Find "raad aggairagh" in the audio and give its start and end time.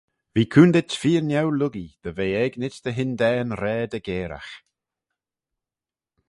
3.61-4.53